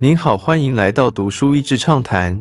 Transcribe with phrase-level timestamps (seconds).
[0.00, 2.40] 您好，欢迎来到读书益智畅谈。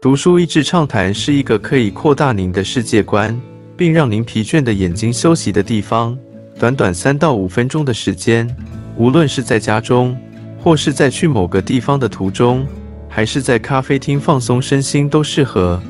[0.00, 3.36] 读书益智畅谈是一个可以扩大您的世界观，
[3.76, 6.16] 并让您疲倦的眼睛休息的地方。
[6.60, 8.48] 短短三到五分钟的时间，
[8.96, 10.16] 无论是在家中，
[10.60, 12.64] 或是在去某个地方的途中，
[13.08, 15.82] 还是在咖啡厅放松身心，都适合。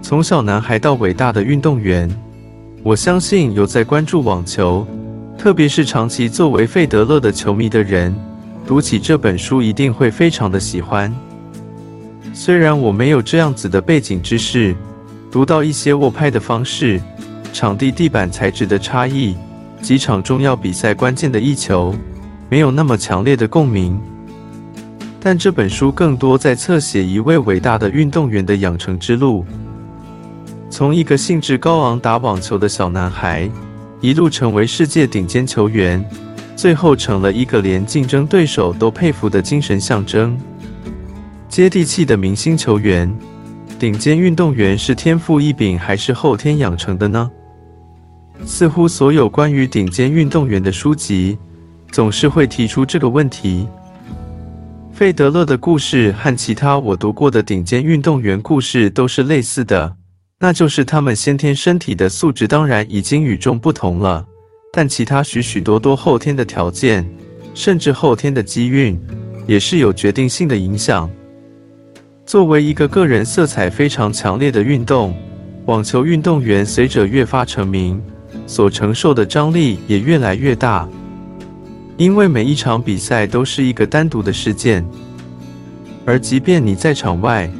[0.00, 2.08] 从小男孩到伟大的运动员，
[2.82, 4.86] 我相信有在关注网球，
[5.36, 8.18] 特别是长期作为费德勒的球迷的人。
[8.70, 11.12] 读起这本书一定会非常的喜欢。
[12.32, 14.76] 虽然我没有这样子的背景知识，
[15.28, 17.00] 读到一些握拍的方式、
[17.52, 19.34] 场地地板材质的差异、
[19.82, 21.92] 几场重要比赛关键的一球，
[22.48, 24.00] 没有那么强烈的共鸣。
[25.18, 29.44] 但这本书更多在侧写一位伟大的运动员的养成之路，
[30.70, 33.50] 从一个兴致高昂打网球的小男孩，
[34.00, 36.08] 一路成为世界顶尖球员。
[36.60, 40.38] 最后成了一个连竞争对手都佩服的精神象征。
[41.48, 43.10] 接地气的明星球员，
[43.78, 47.30] 顶尖运动员是天赋异禀还是后天养成的呢？
[48.44, 51.38] 似乎所有关于顶尖运动员的书籍，
[51.90, 53.66] 总是会提出这个问题。
[54.92, 59.96] 费德勒的故事和其他我读过的顶尖运动员故事都是类似的，
[60.38, 64.26] 那就是他们先天身体的素质当然已经与众不同了。
[64.72, 67.04] 但其他许许多多后天的条件，
[67.54, 68.98] 甚至后天的机运，
[69.46, 71.10] 也是有决定性的影响。
[72.24, 75.12] 作为一个个人色彩非常强烈的运动，
[75.66, 78.00] 网球运动员随着越发成名，
[78.46, 80.88] 所承受的张力也越来越大。
[81.96, 84.86] 因为每一场比赛都是一个单独的事件，
[86.06, 87.50] 而即便你在场外，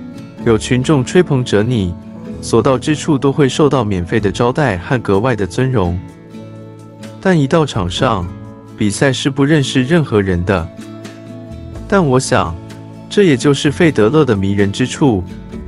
[0.46, 1.92] 有群众吹捧着你，
[2.40, 5.98] 所到之处都会受到免费的招待和格外的尊荣。
[7.20, 8.26] 但一到场上，
[8.78, 10.66] 比赛是不认识任何人的。
[11.86, 12.56] 但我想，
[13.10, 15.22] 这也就是费德勒的迷人之处，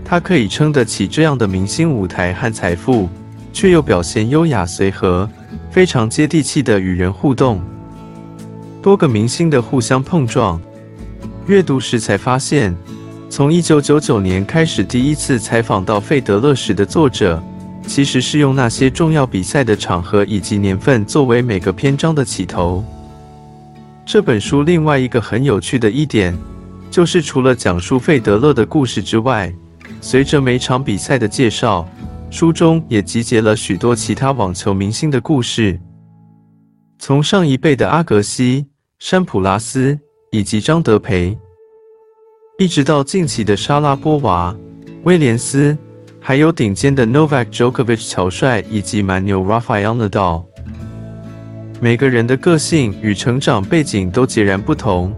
[0.04, 3.08] 他可以撑得起这样的明星舞台和财富，
[3.52, 5.28] 却又表现优雅随和，
[5.70, 7.60] 非常接地气的与人互动。
[8.80, 10.60] 多个明星的互相碰撞，
[11.46, 12.74] 阅读时才发现，
[13.28, 17.42] 从一九九九年开始第一次采访到费德勒时的作者。
[17.86, 22.82] 其实是用那些重要比赛的场合以及年份作为每个篇章的起头。
[24.06, 26.36] 这本书另外一个很有趣的一点，
[26.90, 29.52] 就是除了讲述费德勒的故事之外，
[30.00, 31.86] 随着每场比赛的介绍，
[32.30, 35.78] 书中也集结了许多其他网球明星的故事，
[36.98, 38.66] 从上一辈的阿格西、
[38.98, 39.98] 山普拉斯
[40.30, 41.36] 以及张德培，
[42.58, 44.54] 一直到近期的莎拉波娃、
[45.04, 45.76] 威廉斯。
[46.24, 50.44] 还有顶尖的 Novak Djokovic 乔帅以及蛮牛 Rafael Nadal，
[51.80, 55.12] 每个人的个性与成长背景都截然不同。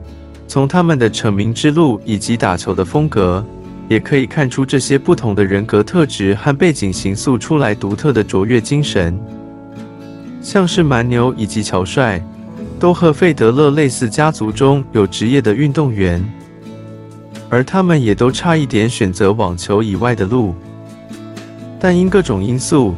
[0.48, 3.44] 从他们的成名之路以及打球的风格，
[3.86, 9.18] 也可以看出这些不同的人格特质和背景形塑出来独特的卓越精神。
[10.40, 12.18] 像是蛮牛以及乔帅，
[12.80, 16.24] 都和费德勒类似，家族中有职业的运动员，
[17.50, 20.54] 而他们也都差一点选择网球以外的路。
[21.78, 22.94] 但因各种因素，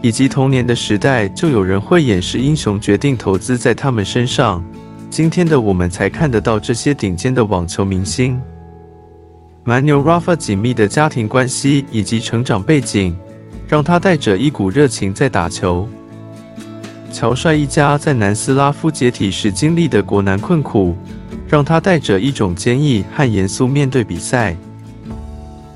[0.00, 4.64] 以及童年的时代，就有人会掩饰英雄，决定投资在他们身上。
[5.10, 8.40] 今天的我们才看得到这些顶尖的网球明星。
[9.64, 13.16] 蛮牛 Rafa 紧密的家庭关系以及成长背景，
[13.66, 15.88] 让他带着一股热情在打球。
[17.10, 20.94] 乔帅一家在南斯拉夫解体时经历的国难困苦，
[21.48, 24.56] 让他带着一种坚毅和严肃面对比赛。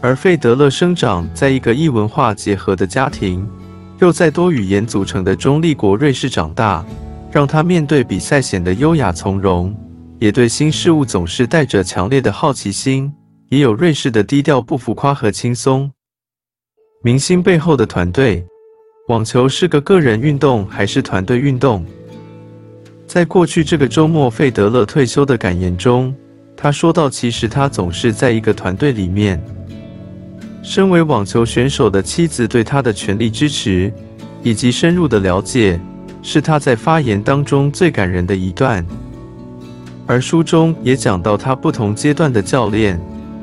[0.03, 3.49] 而费德勒生长在一个异文化结合的家庭，
[4.01, 6.85] 又在多语言组成的中立国瑞士长大，
[7.31, 9.73] 让他面对比赛显得优雅从容，
[10.19, 13.13] 也对新事物总是带着强烈的好奇心，
[13.49, 15.89] 也有瑞士的低调不浮夸和轻松。
[17.05, 18.45] 明星背后的团队，
[19.07, 21.87] 网球是个个人运动还是团队运动？
[23.07, 26.13] 在过去这个周末，费德勒退休的感言中，
[26.57, 29.41] 他说到：“其实他总是在一个团队里面。”
[30.63, 33.93] 身为网球选手的妻子对他的全力支持
[34.45, 35.79] 以及深入的了解，
[36.23, 38.85] 是他在发言当中最感人的一段。
[40.07, 43.01] 而书中也讲到他不同阶段的教练、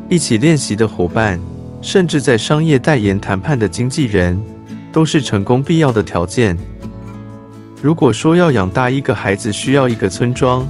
[0.10, 1.40] 一起练习的伙伴，
[1.82, 4.42] 甚至在商业代言谈判的经纪人，
[4.92, 6.58] 都是成功必要的条件。
[7.82, 10.68] 如果说要养大一个孩子需要一个村庄，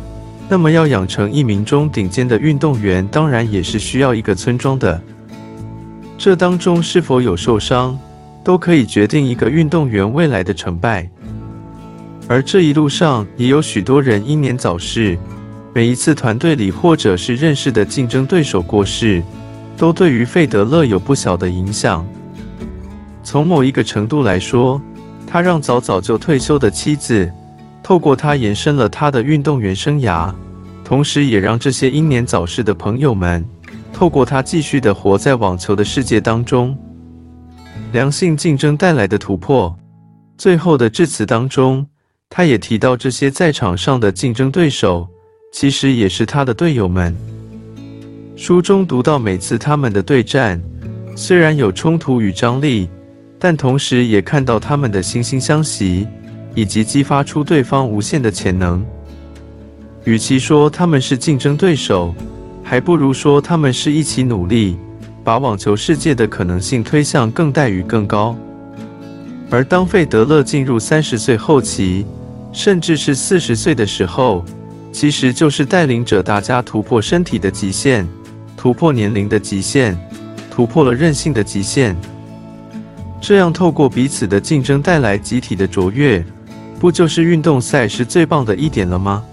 [0.48, 5.00] 那么要养成一名中顶尖的运动员，当然也是需要一个村庄的。
[6.20, 7.98] 这当中是否有受伤，
[8.44, 11.10] 都可以决定一个运动员未来的成败。
[12.28, 15.18] 而这一路上也有许多人英年早逝，
[15.74, 19.24] 每一次团队里或者是认识的竞争对手过世，
[19.78, 22.06] 都对于费德勒有不小的影响。
[23.24, 24.82] 从某一个程度来说，
[25.26, 27.32] 他让早早就退休的妻子，
[27.82, 30.34] 透过他延伸了他的运动员生涯，
[30.84, 33.46] 同时也让这些英年早逝的朋友们，
[33.94, 36.78] 透过他继续的活在网球的世界当中。
[37.92, 39.76] 良性竞争带来的突破。
[40.38, 41.86] 最后的致辞当中，
[42.30, 45.08] 他也提到这些在场上的竞争对手，
[45.52, 47.16] 其实也是他的队友们。
[48.36, 50.62] 书中读到每次他们的对战，
[51.16, 52.90] 虽然有冲突与张力。
[53.42, 56.06] 但同时也看到他们的惺惺相惜，
[56.56, 58.86] 以及激发出对方无限的潜能。
[60.04, 62.14] 与其说他们是竞争对手，
[62.70, 64.78] 还不如说他们是一起努力，
[65.24, 68.38] 把网球世界的可能性推向更待遇更高。
[69.50, 72.06] 而当费德勒进入三十岁后期，
[72.54, 74.46] 甚至是四十岁的时候，
[74.92, 78.08] 其实就是带领着大家突破身体的极限，
[78.56, 79.98] 突破年龄的极限，
[80.52, 81.98] 突破了韧性的极限。
[83.20, 86.24] 这样透过彼此的竞争带来集体的卓越，
[86.80, 89.24] 不就是运动赛是最棒的一点了吗？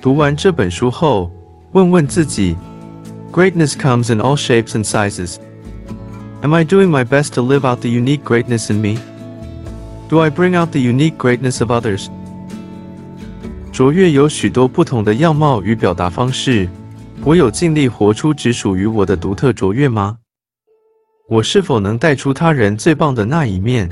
[0.00, 1.30] 读完这本书后，
[1.74, 2.56] 问问自己
[3.32, 5.38] ：Greatness comes in all shapes and sizes.
[6.42, 9.00] Am I doing my best to live out the unique greatness in me?
[10.08, 12.06] Do I bring out the unique greatness of others?
[13.72, 16.68] 卓越有许多不同的样貌与表达方式，
[17.24, 20.18] 我有尽力活出只属于我的独特卓越吗？
[21.28, 23.88] 我是否能带出他人最棒的那一面？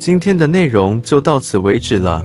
[0.00, 2.24] 今天的内容就到此为止了，